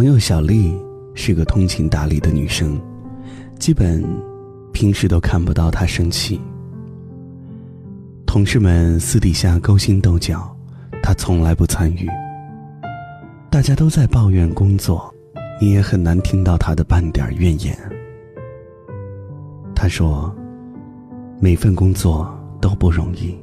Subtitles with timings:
[0.00, 0.74] 朋友小丽
[1.14, 2.80] 是个通情达理的女生，
[3.58, 4.02] 基本
[4.72, 6.40] 平时都看不到她生气。
[8.24, 10.56] 同事们私底下勾心斗角，
[11.02, 12.08] 她从来不参与。
[13.50, 15.14] 大家都在抱怨工作，
[15.60, 17.76] 你也很难听到她的半点怨言。
[19.74, 20.34] 她说
[21.38, 22.26] ：“每份工作
[22.58, 23.38] 都不容易。”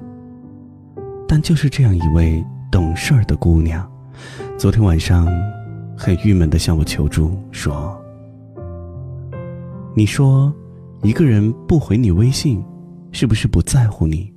[1.30, 3.88] 但就是这样一位懂事儿的姑娘，
[4.58, 5.28] 昨天晚上
[6.00, 8.00] 很郁闷的向我求助，说
[9.96, 10.54] ：“你说，
[11.02, 12.64] 一个人不回你微信，
[13.12, 14.32] 是不是不在乎你？”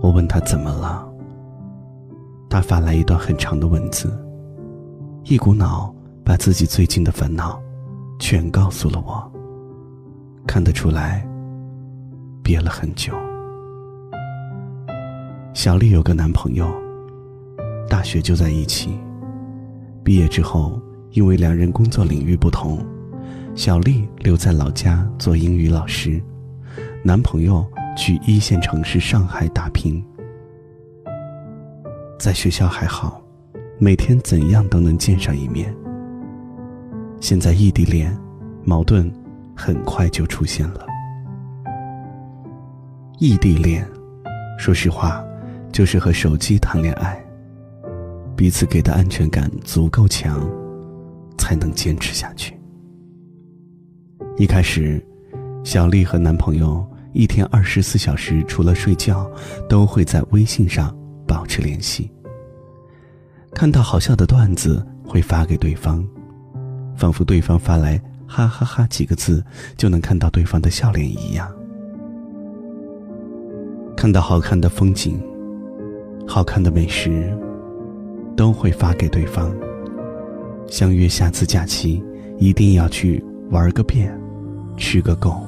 [0.00, 1.04] 我问他怎么了，
[2.48, 4.16] 他发来一段很长的文字，
[5.24, 5.92] 一股脑
[6.24, 7.60] 把自己最近的烦恼
[8.20, 9.28] 全告诉了我。
[10.46, 11.26] 看得出来，
[12.44, 13.12] 憋了很久。
[15.52, 16.72] 小丽有个男朋友，
[17.88, 18.96] 大学就在一起。
[20.04, 20.78] 毕业之后，
[21.12, 22.84] 因为两人工作领域不同，
[23.54, 26.22] 小丽留在老家做英语老师，
[27.02, 30.04] 男朋友去一线城市上海打拼。
[32.18, 33.22] 在学校还好，
[33.78, 35.74] 每天怎样都能见上一面。
[37.20, 38.14] 现在异地恋，
[38.62, 39.10] 矛盾
[39.56, 40.86] 很快就出现了。
[43.18, 43.88] 异地恋，
[44.58, 45.24] 说实话。
[45.72, 47.20] 就是和手机谈恋爱，
[48.36, 50.48] 彼此给的安全感足够强，
[51.38, 52.58] 才能坚持下去。
[54.36, 55.04] 一开始，
[55.62, 59.30] 小丽和男朋友一天二十四小时除了睡觉，
[59.68, 60.96] 都会在微信上
[61.26, 62.10] 保持联系。
[63.52, 66.04] 看到好笑的段子会发给对方，
[66.96, 69.44] 仿佛对方发来“哈哈哈”几个字
[69.76, 71.48] 就能看到对方的笑脸一样。
[73.96, 75.22] 看到好看的风景。
[76.26, 77.36] 好看的美食，
[78.36, 79.54] 都会发给对方。
[80.66, 82.02] 相约下次假期，
[82.38, 84.12] 一定要去玩个遍，
[84.76, 85.40] 吃个够。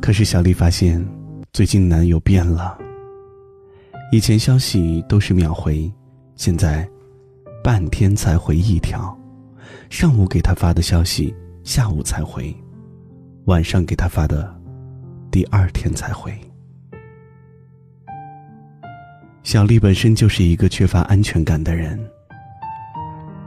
[0.00, 1.04] 可是小丽发现，
[1.52, 2.78] 最近男友变了。
[4.12, 5.90] 以前消息都是秒回，
[6.36, 6.88] 现在
[7.64, 9.18] 半天才回一条。
[9.88, 12.54] 上午给他发的消息，下午才回；
[13.46, 14.54] 晚上给他发的，
[15.30, 16.32] 第二天才回。
[19.44, 22.02] 小丽本身就是一个缺乏安全感的人，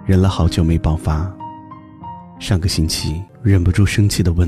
[0.05, 1.35] 忍了好久没爆发，
[2.39, 4.47] 上个星期忍不住生气的问：“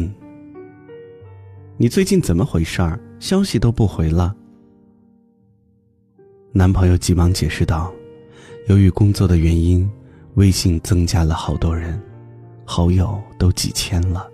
[1.75, 2.99] 你最近怎么回事儿？
[3.19, 4.35] 消息都不回了。”
[6.53, 7.91] 男朋友急忙解释道
[8.69, 9.89] ：“由于工作的原因，
[10.35, 11.99] 微信增加了好多人，
[12.63, 14.29] 好友都几千了，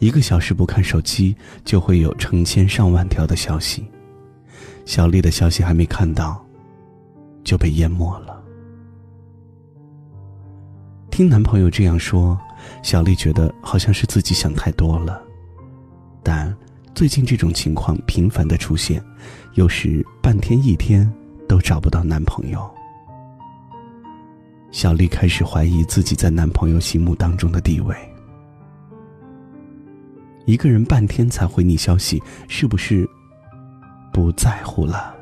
[0.00, 1.34] 一个小时不看手机
[1.64, 3.84] 就会有成千上万条的消息。”
[4.84, 6.44] 小丽的消息还没看到，
[7.44, 8.42] 就被淹没了。
[11.10, 12.38] 听男朋友这样说，
[12.82, 15.22] 小丽觉得好像是自己想太多了。
[16.22, 16.54] 但
[16.94, 19.02] 最近这种情况频繁的出现，
[19.54, 21.10] 有时半天一天
[21.48, 22.68] 都找不到男朋友。
[24.70, 27.94] 小丽开始怀疑自己在男朋友心目当中的地位。
[30.46, 33.08] 一个人半天才回你消息，是不是？
[34.20, 35.16] 不在乎了。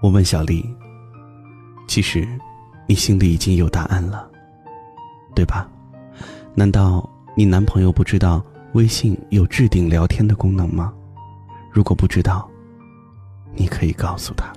[0.00, 0.64] 我问小丽
[1.86, 2.26] ：“其实，
[2.86, 4.30] 你心里已经有答案了，
[5.34, 5.68] 对吧？
[6.54, 8.42] 难道你男朋友不知道
[8.72, 10.90] 微信有置顶聊天的功能吗？
[11.70, 12.48] 如果不知道，
[13.52, 14.50] 你可以告诉他。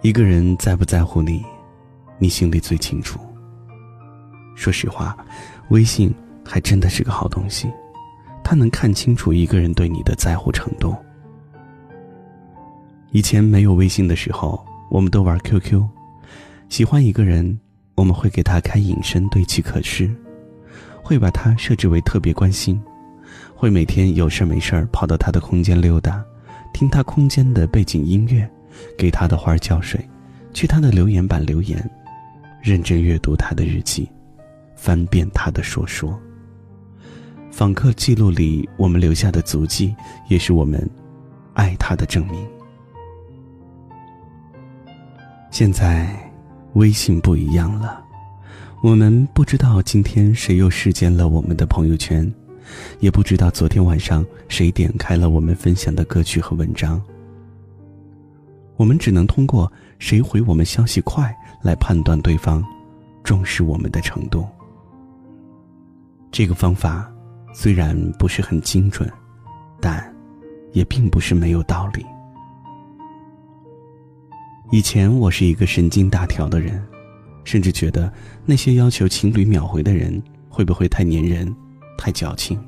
[0.00, 1.44] 一个人在不在乎你，
[2.20, 3.18] 你心里最清楚。
[4.54, 5.16] 说实话，
[5.70, 7.70] 微信。”还真的是个好东西，
[8.50, 10.92] 他能看清楚一个人对你的在乎程度。
[13.12, 15.80] 以前没有微信的时候，我们都玩 QQ，
[16.68, 17.56] 喜欢一个人，
[17.94, 20.12] 我们会给他开隐身对其可视，
[21.00, 22.82] 会把他设置为特别关心，
[23.54, 26.20] 会每天有事没事跑到他的空间溜达，
[26.74, 28.50] 听他空间的背景音乐，
[28.98, 30.04] 给他的花浇水，
[30.52, 31.88] 去他的留言板留言，
[32.60, 34.08] 认真阅读他的日记，
[34.74, 36.20] 翻遍他的说说。
[37.60, 39.94] 访客记录里我们留下的足迹，
[40.28, 40.80] 也是我们
[41.52, 42.42] 爱他的证明。
[45.50, 46.08] 现在
[46.72, 48.02] 微信不一样了，
[48.82, 52.32] 我们不知道今天谁又视奸了我们的朋友圈，
[52.98, 56.98] 也不知道昨天晚上谁点开了我们分享的歌曲和文章。
[58.78, 61.30] 我们只能通过谁回我们消息快
[61.60, 62.64] 来判断对方
[63.22, 64.48] 重视我们的程度。
[66.32, 67.12] 这个方法。
[67.52, 69.10] 虽然不是很精准，
[69.80, 70.14] 但
[70.72, 72.04] 也并不是没有道理。
[74.70, 76.80] 以前我是一个神经大条的人，
[77.44, 78.12] 甚至觉得
[78.44, 81.54] 那些要求情侣秒回的人会不会太粘人、
[81.98, 82.58] 太矫情？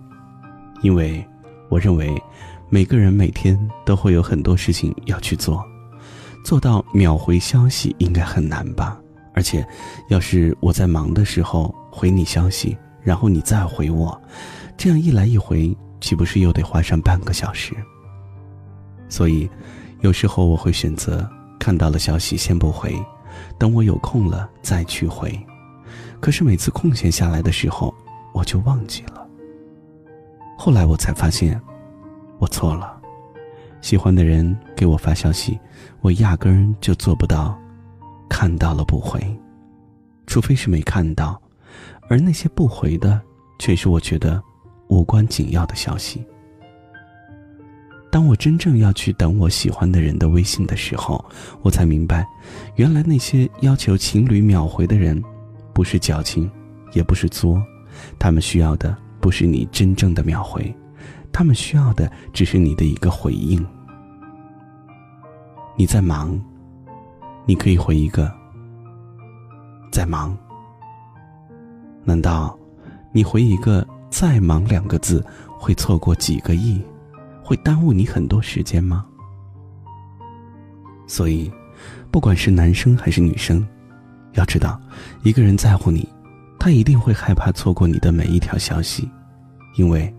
[0.82, 1.24] 因为
[1.68, 2.20] 我认为
[2.68, 5.64] 每个人每天都会有很多事情要去做，
[6.44, 8.98] 做到秒回消息应该很难吧？
[9.32, 9.64] 而且，
[10.08, 14.20] 要是我在忙的时候回你消息，然后你再回我，
[14.76, 17.74] 这样一来一回，岂不是又得花上半个小时？
[19.08, 19.48] 所以，
[20.00, 21.28] 有时候我会选择。
[21.58, 22.92] 看到了消息先不回，
[23.56, 25.32] 等我有空了再去回。
[26.18, 27.94] 可是每次空闲下来的时候，
[28.34, 29.24] 我就忘记了。
[30.58, 31.62] 后来我才发现，
[32.40, 33.00] 我错了。
[33.80, 35.56] 喜欢的人给我发消息，
[36.00, 37.56] 我压根就做不到
[38.28, 39.20] 看到了不回，
[40.26, 41.40] 除非是没看到。
[42.08, 43.22] 而那些不回的，
[43.60, 44.42] 却是我觉得
[44.92, 46.22] 无关紧要的消息。
[48.10, 51.24] 当我真正要去等我喜欢的人的微信的时候，
[51.62, 52.26] 我才明白，
[52.76, 55.22] 原来那些要求情侣秒回的人，
[55.72, 56.50] 不是矫情，
[56.92, 57.62] 也不是作，
[58.18, 60.70] 他们需要的不是你真正的秒回，
[61.32, 63.66] 他们需要的只是你的一个回应。
[65.74, 66.38] 你在忙，
[67.46, 68.30] 你可以回一个
[69.90, 70.36] “在忙”。
[72.04, 72.58] 难道
[73.10, 75.24] 你回一个“再忙”两个字，
[75.58, 76.80] 会错过几个亿？
[77.42, 79.04] 会耽误你很多时间吗？
[81.06, 81.50] 所以，
[82.10, 83.66] 不管是男生还是女生，
[84.34, 84.78] 要知道，
[85.22, 86.06] 一个人在乎你，
[86.60, 89.10] 他一定会害怕错过你的每一条消息，
[89.76, 90.14] 因为，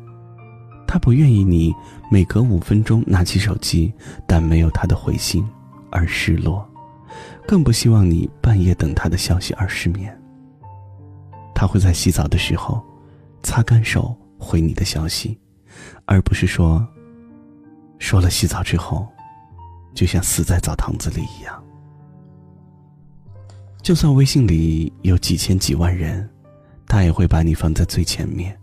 [0.87, 1.73] 他不愿意你
[2.11, 3.93] 每隔五分钟拿起手机，
[4.27, 5.47] 但没有他的回信
[5.91, 6.67] 而失落，
[7.47, 10.19] 更不希望你半夜等他的消息而失眠。
[11.55, 12.83] 他会在洗澡的时候，
[13.43, 15.39] 擦干手回你的消息，
[16.05, 16.85] 而不是说。
[17.99, 19.07] 说了洗澡之后，
[19.95, 21.63] 就像死在澡堂子里一样。
[23.81, 26.29] 就算微信里有几千几万人，
[26.85, 28.59] 他也会把你放在最前面，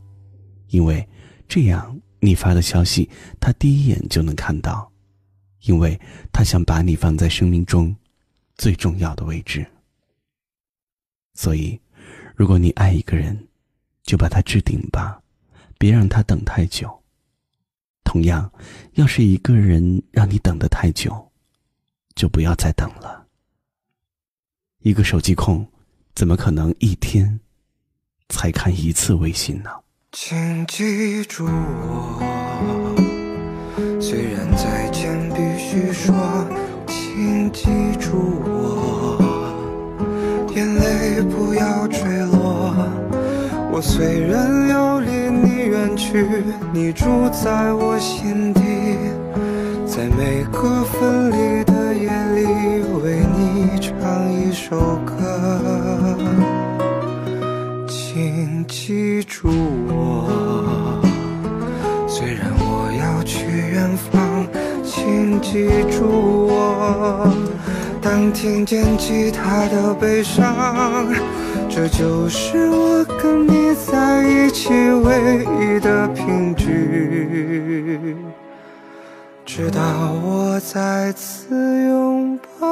[0.69, 1.09] 因为
[1.49, 3.09] 这样你发的消息
[3.41, 4.93] 他第一眼就能看到，
[5.63, 5.99] 因为
[6.31, 7.97] 他想把你放在生命中
[8.57, 9.67] 最重要的位置。
[11.33, 11.81] 所以，
[12.37, 13.49] 如果你爱一个人，
[14.11, 15.23] 就把他置顶吧，
[15.79, 16.91] 别让他等太久。
[18.03, 18.51] 同样，
[18.95, 21.31] 要是一个人让你等得太久，
[22.17, 23.25] 就不要再等了。
[24.83, 25.65] 一个手机控，
[26.13, 27.39] 怎么可能一天
[28.29, 29.71] 才看一次微信呢？
[30.11, 32.19] 请记住我，
[34.01, 36.13] 虽然再见必须说，
[36.89, 37.63] 请记
[38.01, 38.11] 住
[38.43, 39.23] 我，
[40.57, 43.10] 眼泪不要坠落。
[43.73, 45.51] 我虽然要离你。
[45.71, 46.27] 远去，
[46.73, 48.61] 你住在我心底，
[49.87, 52.45] 在每个分离的夜里，
[53.05, 55.15] 为你唱一首歌。
[57.87, 59.49] 请记住
[59.89, 61.01] 我，
[62.09, 64.45] 虽然我要去远方，
[64.85, 67.33] 请记住我。
[68.03, 71.07] 当听见吉他的悲伤。
[71.73, 78.17] 这就是我跟你在一起唯一的凭据，
[79.47, 79.81] 直到
[80.23, 81.55] 我再次
[81.85, 82.67] 拥抱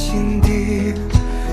[0.00, 0.94] 心底，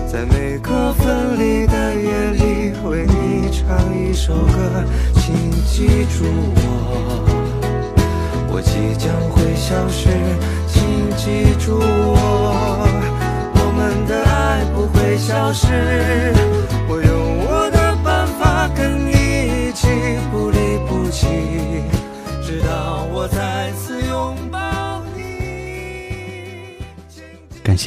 [0.10, 4.86] 在每个分离的夜里，为你唱一首歌。
[5.16, 6.24] 请记住
[6.56, 6.62] 我，
[8.50, 10.08] 我即将会消失。
[10.66, 10.80] 请
[11.18, 12.88] 记住我，
[13.54, 15.68] 我们的爱不会消失。
[16.88, 17.27] 我永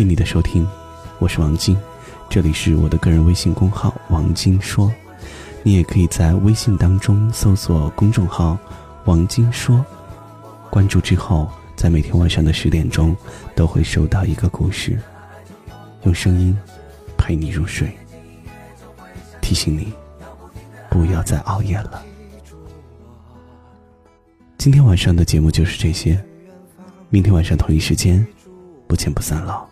[0.01, 0.67] 谢你的收听，
[1.19, 1.77] 我是王晶，
[2.31, 4.91] 这里是我的个人微信公号王晶说，
[5.63, 8.57] 你也可以在微信当中搜索公众号
[9.05, 9.85] 王晶说，
[10.71, 13.15] 关注之后，在每天晚上的十点钟
[13.55, 14.99] 都会收到一个故事，
[16.05, 16.57] 用声音
[17.19, 17.95] 陪你入睡，
[19.43, 19.93] 提醒你
[20.89, 22.03] 不要再熬夜了。
[24.57, 26.19] 今天晚上的节目就是这些，
[27.11, 28.27] 明天晚上同一时间
[28.89, 29.67] 不见不散了。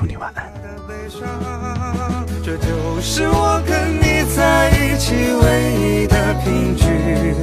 [0.00, 0.50] 祝你晚安。
[2.42, 7.34] 这就是我跟你在一起唯一的凭据，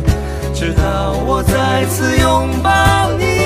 [0.56, 3.37] 直到我再次拥抱你。